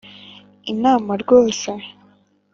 [0.71, 1.69] inama rwose